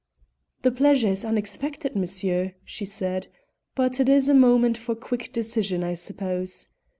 [0.63, 3.27] "The pleasure is unexpected, monsieur," she said;
[3.75, 6.69] "but it is a moment for quick decision, I suppose.